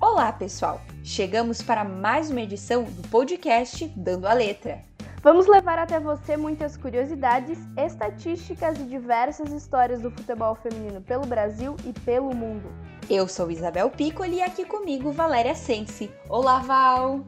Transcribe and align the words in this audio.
Olá, 0.00 0.32
pessoal! 0.32 0.80
Chegamos 1.04 1.60
para 1.60 1.84
mais 1.84 2.30
uma 2.30 2.40
edição 2.40 2.84
do 2.84 3.06
podcast 3.08 3.86
Dando 3.94 4.26
a 4.26 4.32
Letra. 4.32 4.80
Vamos 5.22 5.46
levar 5.46 5.78
até 5.78 6.00
você 6.00 6.38
muitas 6.38 6.74
curiosidades, 6.74 7.58
estatísticas 7.76 8.80
e 8.80 8.84
diversas 8.84 9.52
histórias 9.52 10.00
do 10.00 10.10
futebol 10.10 10.54
feminino 10.54 11.02
pelo 11.02 11.26
Brasil 11.26 11.76
e 11.84 11.92
pelo 12.00 12.34
mundo. 12.34 12.72
Eu 13.10 13.28
sou 13.28 13.50
Isabel 13.50 13.90
Piccoli 13.90 14.36
e 14.36 14.42
aqui 14.42 14.64
comigo 14.64 15.12
Valéria 15.12 15.54
Sense. 15.54 16.10
Olá, 16.30 16.60
Val! 16.60 17.20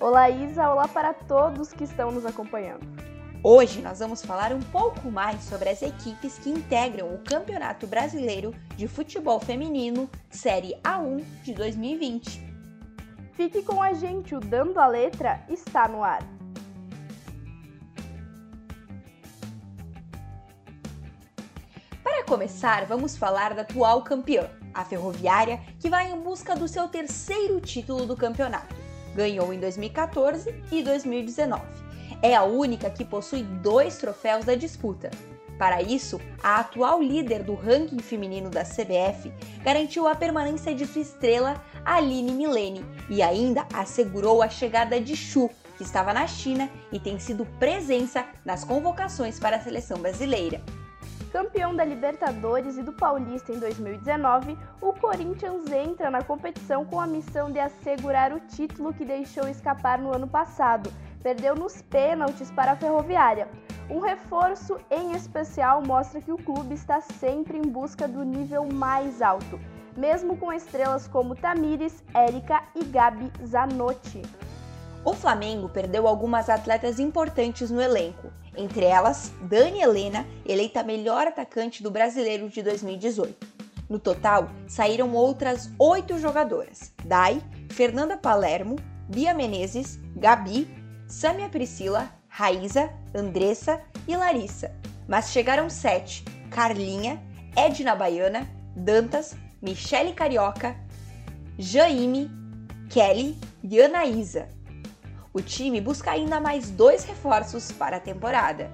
Olá, 0.00 0.28
Isa! 0.28 0.68
Olá 0.68 0.88
para 0.88 1.14
todos 1.14 1.72
que 1.72 1.84
estão 1.84 2.10
nos 2.10 2.26
acompanhando. 2.26 2.99
Hoje 3.42 3.80
nós 3.80 4.00
vamos 4.00 4.20
falar 4.20 4.52
um 4.52 4.60
pouco 4.60 5.10
mais 5.10 5.42
sobre 5.44 5.70
as 5.70 5.80
equipes 5.80 6.38
que 6.38 6.50
integram 6.50 7.14
o 7.14 7.24
Campeonato 7.24 7.86
Brasileiro 7.86 8.54
de 8.76 8.86
Futebol 8.86 9.40
Feminino 9.40 10.10
Série 10.28 10.74
A1 10.84 11.24
de 11.42 11.54
2020. 11.54 12.38
Fique 13.32 13.62
com 13.62 13.82
a 13.82 13.94
gente, 13.94 14.34
o 14.34 14.40
Dando 14.40 14.78
a 14.78 14.86
Letra 14.86 15.42
está 15.48 15.88
no 15.88 16.04
ar. 16.04 16.22
Para 22.04 22.22
começar, 22.24 22.84
vamos 22.84 23.16
falar 23.16 23.54
da 23.54 23.62
atual 23.62 24.02
campeã, 24.02 24.50
a 24.74 24.84
Ferroviária, 24.84 25.62
que 25.78 25.88
vai 25.88 26.12
em 26.12 26.20
busca 26.20 26.54
do 26.54 26.68
seu 26.68 26.88
terceiro 26.88 27.58
título 27.58 28.04
do 28.04 28.14
campeonato. 28.14 28.76
Ganhou 29.14 29.50
em 29.50 29.58
2014 29.58 30.54
e 30.70 30.82
2019 30.82 31.79
é 32.22 32.34
a 32.34 32.42
única 32.42 32.90
que 32.90 33.04
possui 33.04 33.42
dois 33.42 33.96
troféus 33.98 34.44
da 34.44 34.54
disputa. 34.54 35.10
Para 35.58 35.82
isso, 35.82 36.18
a 36.42 36.60
atual 36.60 37.02
líder 37.02 37.42
do 37.42 37.54
ranking 37.54 37.98
feminino 37.98 38.48
da 38.48 38.64
CBF 38.64 39.30
garantiu 39.62 40.08
a 40.08 40.14
permanência 40.14 40.74
de 40.74 40.86
sua 40.86 41.02
estrela, 41.02 41.62
Aline 41.84 42.32
Milene, 42.32 42.82
e 43.10 43.20
ainda 43.20 43.66
assegurou 43.74 44.42
a 44.42 44.48
chegada 44.48 44.98
de 44.98 45.14
Chu, 45.14 45.50
que 45.76 45.82
estava 45.82 46.14
na 46.14 46.26
China 46.26 46.70
e 46.90 46.98
tem 46.98 47.18
sido 47.18 47.44
presença 47.58 48.24
nas 48.42 48.64
convocações 48.64 49.38
para 49.38 49.56
a 49.56 49.60
seleção 49.60 49.98
brasileira. 49.98 50.62
Campeão 51.30 51.76
da 51.76 51.84
Libertadores 51.84 52.76
e 52.76 52.82
do 52.82 52.92
Paulista 52.92 53.52
em 53.52 53.58
2019, 53.58 54.58
o 54.80 54.92
Corinthians 54.94 55.70
entra 55.70 56.10
na 56.10 56.24
competição 56.24 56.84
com 56.84 56.98
a 56.98 57.06
missão 57.06 57.52
de 57.52 57.60
assegurar 57.60 58.32
o 58.32 58.40
título 58.40 58.92
que 58.92 59.04
deixou 59.04 59.46
escapar 59.46 59.98
no 59.98 60.12
ano 60.12 60.26
passado 60.26 60.90
perdeu 61.22 61.54
nos 61.54 61.82
pênaltis 61.82 62.50
para 62.50 62.72
a 62.72 62.76
Ferroviária. 62.76 63.48
Um 63.88 64.00
reforço 64.00 64.78
em 64.90 65.12
especial 65.12 65.82
mostra 65.82 66.20
que 66.20 66.32
o 66.32 66.38
clube 66.38 66.74
está 66.74 67.00
sempre 67.00 67.58
em 67.58 67.62
busca 67.62 68.06
do 68.06 68.24
nível 68.24 68.66
mais 68.72 69.20
alto, 69.20 69.58
mesmo 69.96 70.36
com 70.36 70.52
estrelas 70.52 71.08
como 71.08 71.34
Tamires, 71.34 72.02
Érica 72.14 72.62
e 72.74 72.84
Gabi 72.84 73.32
Zanotti. 73.44 74.22
O 75.04 75.14
Flamengo 75.14 75.68
perdeu 75.68 76.06
algumas 76.06 76.48
atletas 76.48 77.00
importantes 77.00 77.70
no 77.70 77.80
elenco, 77.80 78.30
entre 78.56 78.84
elas 78.84 79.32
Dani 79.42 79.80
Helena, 79.80 80.26
eleita 80.46 80.82
melhor 80.82 81.26
atacante 81.26 81.82
do 81.82 81.90
brasileiro 81.90 82.48
de 82.48 82.62
2018. 82.62 83.46
No 83.88 83.98
total, 83.98 84.50
saíram 84.68 85.14
outras 85.14 85.70
oito 85.78 86.18
jogadoras: 86.18 86.92
Dai, 87.04 87.42
Fernanda 87.70 88.16
Palermo, 88.16 88.76
Bia 89.08 89.34
Menezes, 89.34 89.98
Gabi, 90.14 90.79
Samia 91.10 91.48
Priscila, 91.48 92.08
Raíza, 92.28 92.88
Andressa 93.12 93.80
e 94.06 94.16
Larissa. 94.16 94.70
Mas 95.08 95.32
chegaram 95.32 95.68
sete: 95.68 96.24
Carlinha, 96.52 97.20
Edna 97.56 97.96
Baiana, 97.96 98.48
Dantas, 98.76 99.36
Michele 99.60 100.12
Carioca, 100.12 100.76
Jaime, 101.58 102.30
Kelly 102.88 103.36
e 103.60 103.82
Anaísa. 103.82 104.48
O 105.32 105.42
time 105.42 105.80
busca 105.80 106.12
ainda 106.12 106.38
mais 106.40 106.70
dois 106.70 107.02
reforços 107.02 107.72
para 107.72 107.96
a 107.96 108.00
temporada. 108.00 108.70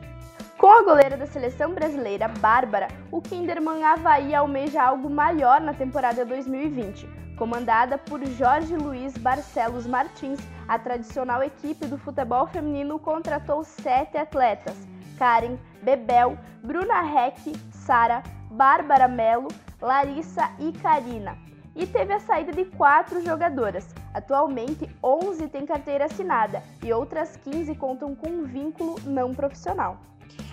Com 0.59 0.69
a 0.69 0.83
goleira 0.83 1.17
da 1.17 1.27
seleção 1.27 1.73
brasileira, 1.73 2.29
Bárbara, 2.29 2.89
o 3.11 3.23
Kinderman 3.23 3.83
Havaí 3.83 4.35
almeja 4.35 4.83
algo 4.83 5.09
maior 5.09 5.59
na 5.63 5.73
temporada 5.73 6.23
2020 6.23 7.16
Comandada 7.37 7.99
por 7.99 8.25
Jorge 8.25 8.75
Luiz 8.75 9.13
Barcelos 9.19 9.87
Martins, 9.87 10.41
a 10.67 10.79
tradicional 10.79 11.43
equipe 11.43 11.85
do 11.87 11.99
futebol 11.99 12.47
feminino 12.47 12.99
contratou 12.99 13.63
sete 13.63 14.17
atletas: 14.17 14.75
Karen, 15.19 15.59
Bebel, 15.83 16.39
Bruna 16.63 17.03
Reck, 17.03 17.53
Sara, 17.71 18.23
Bárbara 18.51 19.07
Melo, 19.07 19.49
Larissa 19.83 20.51
e 20.59 20.73
Karina. 20.73 21.37
E 21.75 21.87
teve 21.87 22.15
a 22.15 22.21
saída 22.21 22.53
de 22.53 22.65
quatro 22.65 23.23
jogadoras. 23.23 23.87
Atualmente, 24.15 24.89
11 25.05 25.47
têm 25.49 25.67
carteira 25.67 26.07
assinada 26.07 26.63
e 26.83 26.91
outras 26.91 27.37
15 27.37 27.75
contam 27.75 28.15
com 28.15 28.45
vínculo 28.45 28.99
não 29.05 29.35
profissional. 29.35 29.99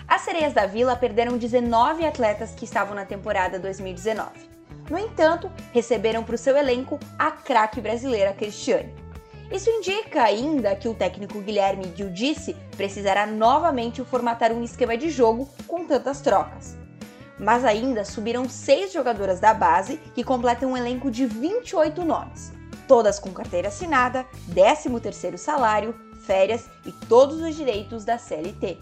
As 0.06 0.20
Sereias 0.20 0.52
da 0.52 0.66
Vila 0.66 0.94
perderam 0.94 1.38
19 1.38 2.04
atletas 2.04 2.54
que 2.54 2.66
estavam 2.66 2.94
na 2.94 3.06
temporada 3.06 3.58
2019. 3.58 4.53
No 4.88 4.98
entanto, 4.98 5.50
receberam 5.72 6.22
para 6.22 6.34
o 6.34 6.38
seu 6.38 6.56
elenco 6.56 7.00
a 7.18 7.30
craque 7.30 7.80
brasileira 7.80 8.34
Cristiane. 8.34 8.94
Isso 9.50 9.70
indica 9.70 10.22
ainda 10.22 10.74
que 10.74 10.88
o 10.88 10.94
técnico 10.94 11.40
Guilherme 11.40 11.92
Giudice 11.94 12.56
precisará 12.76 13.26
novamente 13.26 14.04
formatar 14.04 14.52
um 14.52 14.62
esquema 14.62 14.96
de 14.96 15.10
jogo 15.10 15.48
com 15.66 15.86
tantas 15.86 16.20
trocas. 16.20 16.76
Mas 17.38 17.64
ainda 17.64 18.04
subiram 18.04 18.48
seis 18.48 18.92
jogadoras 18.92 19.40
da 19.40 19.52
base 19.54 19.98
que 20.14 20.24
completam 20.24 20.72
um 20.72 20.76
elenco 20.76 21.10
de 21.10 21.26
28 21.26 22.04
nomes, 22.04 22.52
todas 22.88 23.18
com 23.18 23.30
carteira 23.32 23.68
assinada, 23.68 24.26
13º 24.50 25.36
salário, 25.36 25.94
férias 26.26 26.68
e 26.84 26.92
todos 27.06 27.40
os 27.40 27.54
direitos 27.54 28.04
da 28.04 28.18
CLT. 28.18 28.78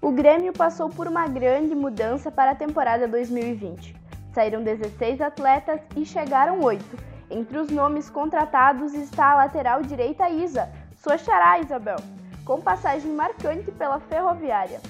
O 0.00 0.10
Grêmio 0.10 0.52
passou 0.52 0.88
por 0.88 1.06
uma 1.06 1.26
grande 1.28 1.74
mudança 1.74 2.30
para 2.30 2.52
a 2.52 2.56
temporada 2.56 3.06
2020. 3.06 4.01
Saíram 4.32 4.62
16 4.62 5.20
atletas 5.20 5.80
e 5.94 6.06
chegaram 6.06 6.60
8. 6.60 6.84
Entre 7.30 7.58
os 7.58 7.70
nomes 7.70 8.08
contratados 8.08 8.94
está 8.94 9.32
a 9.32 9.36
lateral 9.36 9.82
direita 9.82 10.28
Isa, 10.30 10.70
sua 10.96 11.18
xará 11.18 11.60
Isabel, 11.60 11.98
com 12.44 12.60
passagem 12.60 13.12
marcante 13.12 13.70
pela 13.72 14.00
Ferroviária. 14.00 14.80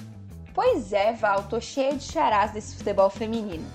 Pois 0.53 0.93
é, 0.93 1.13
Val, 1.13 1.43
tô 1.43 1.59
cheia 1.59 1.95
de 1.95 2.03
charás 2.03 2.51
desse 2.51 2.75
futebol 2.75 3.09
feminino. 3.09 3.65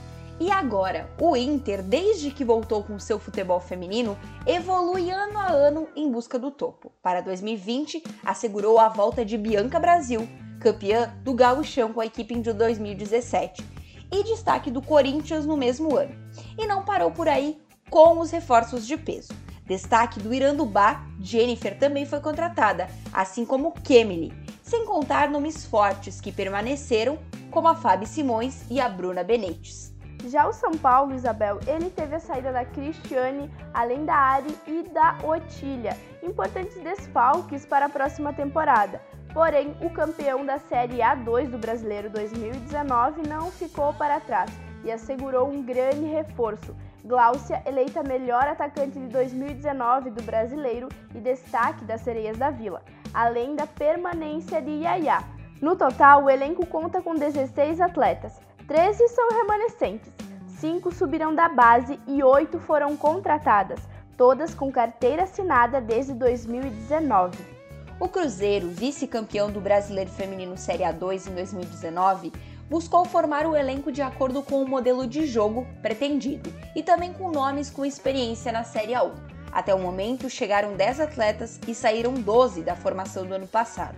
E 0.40 0.50
agora, 0.50 1.10
o 1.20 1.36
Inter, 1.36 1.82
desde 1.82 2.30
que 2.30 2.44
voltou 2.44 2.82
com 2.84 2.98
seu 2.98 3.18
futebol 3.18 3.58
feminino, 3.58 4.16
evolui 4.46 5.10
ano 5.10 5.38
a 5.38 5.50
ano 5.50 5.88
em 5.96 6.10
busca 6.10 6.38
do 6.38 6.50
topo. 6.50 6.92
Para 7.02 7.20
2020, 7.20 8.02
assegurou 8.24 8.78
a 8.78 8.88
volta 8.88 9.24
de 9.24 9.36
Bianca 9.36 9.80
Brasil, 9.80 10.28
campeã 10.60 11.12
do 11.24 11.34
Gauchão 11.34 11.92
com 11.92 12.00
a 12.00 12.06
equipe 12.06 12.38
de 12.40 12.52
2017 12.52 13.77
e 14.10 14.24
destaque 14.24 14.70
do 14.70 14.82
Corinthians 14.82 15.46
no 15.46 15.56
mesmo 15.56 15.96
ano. 15.96 16.14
E 16.56 16.66
não 16.66 16.84
parou 16.84 17.10
por 17.10 17.28
aí 17.28 17.60
com 17.90 18.18
os 18.20 18.30
reforços 18.30 18.86
de 18.86 18.96
peso. 18.96 19.32
Destaque 19.64 20.18
do 20.18 20.32
Irandubá, 20.32 21.04
Jennifer 21.20 21.78
também 21.78 22.06
foi 22.06 22.20
contratada, 22.20 22.88
assim 23.12 23.44
como 23.44 23.72
Kemily, 23.72 24.32
sem 24.62 24.86
contar 24.86 25.28
nomes 25.28 25.66
fortes 25.66 26.20
que 26.20 26.32
permaneceram, 26.32 27.18
como 27.50 27.68
a 27.68 27.74
Fábio 27.74 28.06
Simões 28.06 28.64
e 28.70 28.80
a 28.80 28.88
Bruna 28.88 29.22
Benetes. 29.22 29.92
Já 30.26 30.48
o 30.48 30.52
São 30.52 30.72
Paulo, 30.72 31.14
Isabel, 31.14 31.60
ele 31.66 31.90
teve 31.90 32.16
a 32.16 32.20
saída 32.20 32.50
da 32.50 32.64
Cristiane, 32.64 33.50
além 33.72 34.04
da 34.04 34.14
Ari 34.14 34.58
e 34.66 34.82
da 34.82 35.16
Otília, 35.22 35.96
importantes 36.22 36.76
desfalques 36.82 37.64
para 37.64 37.86
a 37.86 37.90
próxima 37.90 38.32
temporada. 38.32 39.00
Porém, 39.32 39.76
o 39.82 39.90
campeão 39.90 40.44
da 40.44 40.58
Série 40.58 40.98
A2 40.98 41.50
do 41.50 41.58
Brasileiro 41.58 42.10
2019 42.10 43.28
não 43.28 43.50
ficou 43.50 43.92
para 43.92 44.20
trás 44.20 44.50
e 44.82 44.90
assegurou 44.90 45.48
um 45.48 45.62
grande 45.62 46.06
reforço. 46.06 46.74
Gláucia, 47.04 47.62
eleita 47.66 48.02
melhor 48.02 48.46
atacante 48.48 48.98
de 48.98 49.06
2019 49.08 50.10
do 50.10 50.22
Brasileiro 50.22 50.88
e 51.14 51.20
destaque 51.20 51.84
das 51.84 52.00
Sereias 52.00 52.36
da 52.36 52.50
Vila, 52.50 52.82
além 53.12 53.54
da 53.54 53.66
permanência 53.66 54.60
de 54.60 54.70
Yaya. 54.70 55.22
No 55.60 55.76
total, 55.76 56.24
o 56.24 56.30
elenco 56.30 56.66
conta 56.66 57.02
com 57.02 57.14
16 57.14 57.80
atletas, 57.80 58.40
13 58.66 59.08
são 59.08 59.28
remanescentes, 59.28 60.12
5 60.58 60.92
subirão 60.92 61.34
da 61.34 61.48
base 61.48 62.00
e 62.06 62.22
8 62.22 62.58
foram 62.60 62.96
contratadas, 62.96 63.80
todas 64.16 64.54
com 64.54 64.70
carteira 64.72 65.22
assinada 65.22 65.80
desde 65.80 66.14
2019. 66.14 67.57
O 68.00 68.08
Cruzeiro, 68.08 68.68
vice-campeão 68.68 69.50
do 69.50 69.60
Brasileiro 69.60 70.10
Feminino 70.10 70.56
Série 70.56 70.84
A2 70.84 71.28
em 71.28 71.34
2019, 71.34 72.32
buscou 72.70 73.04
formar 73.04 73.46
o 73.46 73.56
elenco 73.56 73.90
de 73.90 74.00
acordo 74.00 74.42
com 74.42 74.62
o 74.62 74.68
modelo 74.68 75.06
de 75.06 75.26
jogo 75.26 75.66
pretendido 75.82 76.52
e 76.76 76.82
também 76.82 77.12
com 77.12 77.30
nomes 77.30 77.70
com 77.70 77.84
experiência 77.84 78.52
na 78.52 78.62
Série 78.62 78.92
A1. 78.92 79.12
Até 79.50 79.74
o 79.74 79.78
momento, 79.78 80.30
chegaram 80.30 80.76
10 80.76 81.00
atletas 81.00 81.58
e 81.66 81.74
saíram 81.74 82.14
12 82.14 82.62
da 82.62 82.76
formação 82.76 83.26
do 83.26 83.34
ano 83.34 83.46
passado. 83.46 83.96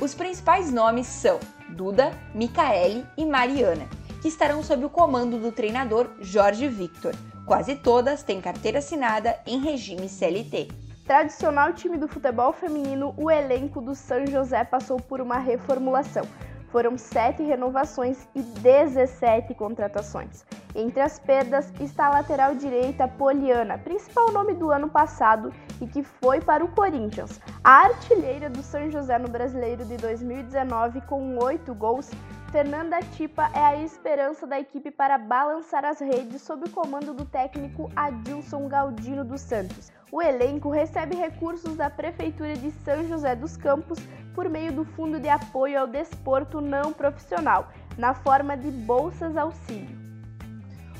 Os 0.00 0.14
principais 0.14 0.70
nomes 0.70 1.06
são 1.06 1.40
Duda, 1.70 2.12
Micaele 2.34 3.06
e 3.16 3.24
Mariana, 3.24 3.88
que 4.20 4.28
estarão 4.28 4.62
sob 4.62 4.84
o 4.84 4.90
comando 4.90 5.38
do 5.38 5.52
treinador 5.52 6.10
Jorge 6.20 6.68
Victor, 6.68 7.14
Quase 7.48 7.76
todas 7.76 8.22
têm 8.22 8.42
carteira 8.42 8.78
assinada 8.78 9.38
em 9.46 9.58
regime 9.58 10.06
CLT. 10.06 10.68
Tradicional 11.08 11.72
time 11.72 11.96
do 11.96 12.06
futebol 12.06 12.52
feminino, 12.52 13.14
o 13.16 13.30
elenco 13.30 13.80
do 13.80 13.94
São 13.94 14.26
José 14.26 14.62
passou 14.62 15.00
por 15.00 15.22
uma 15.22 15.38
reformulação. 15.38 16.22
Foram 16.70 16.98
sete 16.98 17.42
renovações 17.42 18.28
e 18.34 18.42
17 18.42 19.54
contratações. 19.54 20.44
Entre 20.74 21.00
as 21.00 21.18
perdas 21.18 21.72
está 21.80 22.08
a 22.08 22.10
lateral 22.10 22.54
direita 22.54 23.08
Poliana, 23.08 23.78
principal 23.78 24.30
nome 24.32 24.52
do 24.52 24.70
ano 24.70 24.90
passado 24.90 25.50
e 25.80 25.86
que 25.86 26.02
foi 26.02 26.42
para 26.42 26.62
o 26.62 26.68
Corinthians. 26.72 27.40
A 27.64 27.86
artilheira 27.86 28.50
do 28.50 28.62
São 28.62 28.90
José 28.90 29.18
no 29.18 29.28
Brasileiro 29.28 29.86
de 29.86 29.96
2019 29.96 31.00
com 31.06 31.42
oito 31.42 31.74
gols, 31.74 32.10
Fernanda 32.52 33.00
Tipa 33.16 33.50
é 33.54 33.64
a 33.64 33.82
esperança 33.82 34.46
da 34.46 34.60
equipe 34.60 34.90
para 34.90 35.16
balançar 35.16 35.86
as 35.86 36.00
redes 36.00 36.42
sob 36.42 36.66
o 36.66 36.70
comando 36.70 37.14
do 37.14 37.24
técnico 37.24 37.90
Adilson 37.96 38.68
Galdino 38.68 39.24
dos 39.24 39.40
Santos. 39.40 39.90
O 40.10 40.22
elenco 40.22 40.70
recebe 40.70 41.14
recursos 41.14 41.76
da 41.76 41.90
Prefeitura 41.90 42.56
de 42.56 42.70
São 42.82 43.06
José 43.06 43.36
dos 43.36 43.58
Campos 43.58 43.98
por 44.34 44.48
meio 44.48 44.72
do 44.72 44.84
Fundo 44.84 45.20
de 45.20 45.28
Apoio 45.28 45.80
ao 45.80 45.86
Desporto 45.86 46.62
Não 46.62 46.94
Profissional, 46.94 47.68
na 47.98 48.14
forma 48.14 48.56
de 48.56 48.70
bolsas 48.70 49.36
auxílio. 49.36 49.98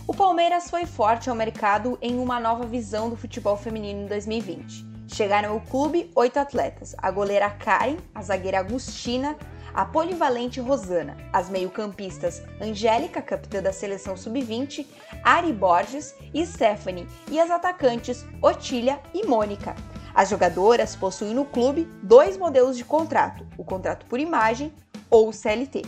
O 0.07 0.13
Palmeiras 0.13 0.69
foi 0.69 0.85
forte 0.85 1.31
ao 1.31 1.37
mercado 1.37 1.99
em 2.03 2.19
uma 2.19 2.39
nova 2.39 2.67
visão 2.67 3.09
do 3.09 3.17
futebol 3.17 3.57
feminino 3.57 4.03
em 4.03 4.07
2020. 4.07 4.87
Chegaram 5.07 5.53
ao 5.53 5.61
clube 5.61 6.11
oito 6.15 6.39
atletas: 6.39 6.95
a 6.99 7.11
goleira 7.11 7.49
Karen, 7.49 7.97
a 8.15 8.21
zagueira 8.21 8.59
Agustina, 8.59 9.37
a 9.79 9.85
polivalente 9.85 10.61
Rosana, 10.61 11.17
as 11.33 11.49
meio-campistas 11.49 12.43
Angélica, 12.61 13.23
capitã 13.23 13.63
da 13.63 13.73
seleção 13.73 14.17
sub-20, 14.17 14.85
Ari 15.23 15.53
Borges 15.53 16.17
e 16.35 16.45
Stephanie, 16.45 17.07
e 17.31 17.39
as 17.39 17.49
atacantes 17.49 18.27
Otília 18.43 18.99
e 19.15 19.25
Mônica. 19.25 19.77
As 20.13 20.31
jogadoras 20.31 20.97
possuem 20.97 21.33
no 21.33 21.45
clube 21.45 21.89
dois 22.03 22.37
modelos 22.37 22.77
de 22.77 22.85
contrato: 22.85 23.47
o 23.57 23.63
contrato 23.63 24.05
por 24.07 24.19
imagem 24.19 24.75
ou 25.09 25.29
o 25.29 25.33
CLT. 25.33 25.83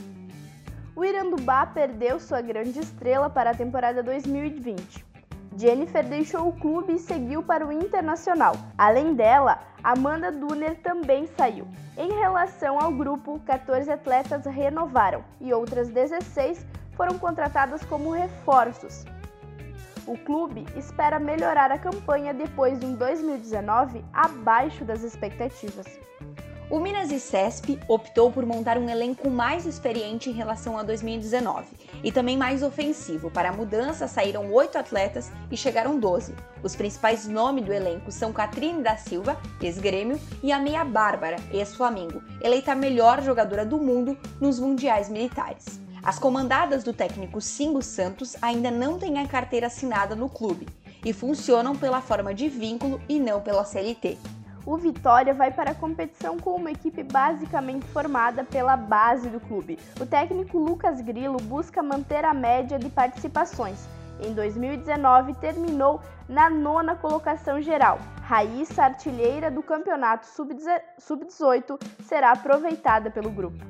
O 0.94 1.04
Irandubá 1.04 1.66
perdeu 1.66 2.20
sua 2.20 2.40
grande 2.40 2.78
estrela 2.78 3.28
para 3.28 3.50
a 3.50 3.54
temporada 3.56 4.04
2020. 4.04 5.09
Jennifer 5.56 6.04
deixou 6.04 6.48
o 6.48 6.52
clube 6.52 6.94
e 6.94 6.98
seguiu 6.98 7.42
para 7.42 7.66
o 7.66 7.72
Internacional. 7.72 8.54
Além 8.78 9.14
dela, 9.14 9.60
Amanda 9.82 10.30
Duner 10.30 10.76
também 10.82 11.26
saiu. 11.36 11.66
Em 11.96 12.12
relação 12.12 12.80
ao 12.80 12.92
grupo, 12.92 13.40
14 13.46 13.90
atletas 13.90 14.44
renovaram 14.44 15.24
e 15.40 15.52
outras 15.52 15.88
16 15.88 16.64
foram 16.96 17.18
contratadas 17.18 17.84
como 17.84 18.10
reforços. 18.10 19.04
O 20.06 20.16
clube 20.16 20.66
espera 20.76 21.18
melhorar 21.18 21.70
a 21.70 21.78
campanha 21.78 22.32
depois 22.32 22.78
de 22.78 22.86
um 22.86 22.94
2019 22.94 24.04
abaixo 24.12 24.84
das 24.84 25.02
expectativas. 25.02 25.86
O 26.70 26.78
Minas 26.78 27.10
e 27.10 27.18
Cesp 27.18 27.80
optou 27.88 28.30
por 28.30 28.46
montar 28.46 28.78
um 28.78 28.88
elenco 28.88 29.28
mais 29.28 29.66
experiente 29.66 30.30
em 30.30 30.32
relação 30.32 30.78
a 30.78 30.84
2019 30.84 31.66
e 32.04 32.12
também 32.12 32.36
mais 32.36 32.62
ofensivo. 32.62 33.28
Para 33.28 33.48
a 33.48 33.52
mudança, 33.52 34.06
saíram 34.06 34.52
oito 34.52 34.78
atletas 34.78 35.32
e 35.50 35.56
chegaram 35.56 35.98
12. 35.98 36.32
Os 36.62 36.76
principais 36.76 37.26
nomes 37.26 37.64
do 37.64 37.72
elenco 37.72 38.12
são 38.12 38.32
Catrine 38.32 38.84
da 38.84 38.96
Silva, 38.96 39.36
ex-grêmio, 39.60 40.20
e 40.44 40.52
a 40.52 40.60
meia 40.60 40.84
Bárbara, 40.84 41.38
ex-Flamengo, 41.50 42.22
eleita 42.40 42.70
a 42.70 42.76
melhor 42.76 43.20
jogadora 43.20 43.66
do 43.66 43.76
mundo 43.76 44.16
nos 44.40 44.60
mundiais 44.60 45.08
militares. 45.08 45.80
As 46.04 46.20
comandadas 46.20 46.84
do 46.84 46.92
técnico 46.92 47.40
Singo 47.40 47.82
Santos 47.82 48.36
ainda 48.40 48.70
não 48.70 48.96
têm 48.96 49.18
a 49.18 49.26
carteira 49.26 49.66
assinada 49.66 50.14
no 50.14 50.28
clube 50.28 50.68
e 51.04 51.12
funcionam 51.12 51.74
pela 51.74 52.00
forma 52.00 52.32
de 52.32 52.48
vínculo 52.48 53.00
e 53.08 53.18
não 53.18 53.40
pela 53.40 53.64
CLT 53.64 54.16
o 54.64 54.76
Vitória 54.76 55.32
vai 55.34 55.50
para 55.50 55.72
a 55.72 55.74
competição 55.74 56.38
com 56.38 56.54
uma 56.56 56.70
equipe 56.70 57.02
basicamente 57.02 57.86
formada 57.86 58.44
pela 58.44 58.76
base 58.76 59.28
do 59.28 59.40
clube. 59.40 59.78
O 60.00 60.06
técnico 60.06 60.58
Lucas 60.58 61.00
Grilo 61.00 61.38
busca 61.38 61.82
manter 61.82 62.24
a 62.24 62.34
média 62.34 62.78
de 62.78 62.88
participações. 62.88 63.88
Em 64.20 64.34
2019, 64.34 65.34
terminou 65.34 66.00
na 66.28 66.50
nona 66.50 66.94
colocação 66.94 67.60
geral. 67.60 67.98
Raíssa, 68.22 68.84
artilheira 68.84 69.50
do 69.50 69.62
campeonato 69.62 70.26
sub-18, 70.26 71.80
será 72.04 72.32
aproveitada 72.32 73.10
pelo 73.10 73.30
grupo. 73.30 73.64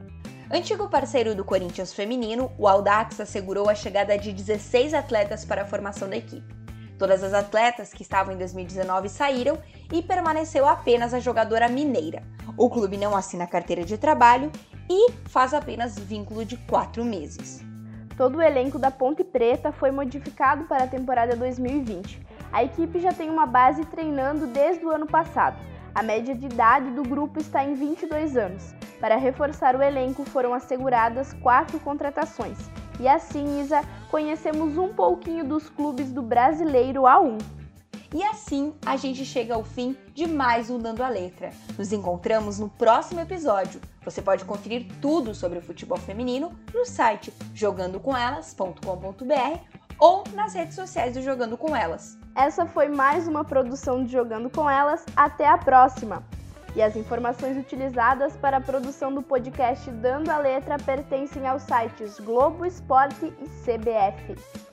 Antigo 0.52 0.88
parceiro 0.88 1.34
do 1.34 1.44
Corinthians 1.44 1.94
feminino, 1.94 2.50
o 2.58 2.66
Audax 2.66 3.20
assegurou 3.20 3.70
a 3.70 3.74
chegada 3.74 4.18
de 4.18 4.32
16 4.32 4.94
atletas 4.94 5.44
para 5.44 5.62
a 5.62 5.64
formação 5.64 6.08
da 6.08 6.16
equipe. 6.16 6.59
Todas 7.00 7.24
as 7.24 7.32
atletas 7.32 7.94
que 7.94 8.02
estavam 8.02 8.34
em 8.34 8.36
2019 8.36 9.08
saíram 9.08 9.58
e 9.90 10.02
permaneceu 10.02 10.68
apenas 10.68 11.14
a 11.14 11.18
jogadora 11.18 11.66
mineira. 11.66 12.22
O 12.58 12.68
clube 12.68 12.98
não 12.98 13.16
assina 13.16 13.46
carteira 13.46 13.86
de 13.86 13.96
trabalho 13.96 14.52
e 14.86 15.10
faz 15.26 15.54
apenas 15.54 15.98
vínculo 15.98 16.44
de 16.44 16.58
quatro 16.58 17.02
meses. 17.02 17.64
Todo 18.18 18.36
o 18.36 18.42
elenco 18.42 18.78
da 18.78 18.90
Ponte 18.90 19.24
Preta 19.24 19.72
foi 19.72 19.90
modificado 19.90 20.64
para 20.64 20.84
a 20.84 20.86
temporada 20.86 21.34
2020. 21.34 22.20
A 22.52 22.64
equipe 22.64 23.00
já 23.00 23.14
tem 23.14 23.30
uma 23.30 23.46
base 23.46 23.82
treinando 23.86 24.46
desde 24.48 24.84
o 24.84 24.90
ano 24.90 25.06
passado. 25.06 25.56
A 25.94 26.02
média 26.02 26.34
de 26.34 26.44
idade 26.44 26.90
do 26.90 27.02
grupo 27.02 27.40
está 27.40 27.64
em 27.64 27.72
22 27.72 28.36
anos. 28.36 28.74
Para 29.00 29.16
reforçar 29.16 29.74
o 29.74 29.82
elenco, 29.82 30.22
foram 30.26 30.52
asseguradas 30.52 31.32
quatro 31.32 31.80
contratações. 31.80 32.58
E 33.00 33.08
assim, 33.08 33.60
Isa, 33.62 33.82
conhecemos 34.10 34.76
um 34.76 34.92
pouquinho 34.92 35.42
dos 35.42 35.70
clubes 35.70 36.12
do 36.12 36.20
Brasileiro 36.20 37.04
A1. 37.04 37.38
E 38.14 38.22
assim 38.22 38.74
a 38.84 38.94
gente 38.94 39.24
chega 39.24 39.54
ao 39.54 39.64
fim 39.64 39.96
de 40.12 40.26
mais 40.26 40.68
um 40.68 40.78
Dando 40.78 41.02
a 41.02 41.08
Letra. 41.08 41.50
Nos 41.78 41.94
encontramos 41.94 42.58
no 42.58 42.68
próximo 42.68 43.20
episódio. 43.20 43.80
Você 44.04 44.20
pode 44.20 44.44
conferir 44.44 44.86
tudo 45.00 45.34
sobre 45.34 45.58
o 45.58 45.62
futebol 45.62 45.96
feminino 45.96 46.52
no 46.74 46.84
site 46.84 47.32
jogandocomelas.com.br 47.54 49.60
ou 49.98 50.24
nas 50.34 50.52
redes 50.52 50.74
sociais 50.74 51.14
do 51.14 51.22
Jogando 51.22 51.56
com 51.56 51.74
Elas. 51.74 52.18
Essa 52.34 52.66
foi 52.66 52.90
mais 52.90 53.26
uma 53.26 53.46
produção 53.46 54.04
de 54.04 54.12
Jogando 54.12 54.50
com 54.50 54.68
Elas. 54.68 55.06
Até 55.16 55.48
a 55.48 55.56
próxima! 55.56 56.22
E 56.74 56.82
as 56.82 56.96
informações 56.96 57.56
utilizadas 57.56 58.36
para 58.36 58.58
a 58.58 58.60
produção 58.60 59.12
do 59.12 59.22
podcast 59.22 59.90
Dando 59.90 60.30
a 60.30 60.38
Letra 60.38 60.78
pertencem 60.78 61.46
aos 61.46 61.62
sites 61.62 62.20
Globo 62.20 62.64
Esporte 62.64 63.26
e 63.26 63.48
CBF. 63.64 64.69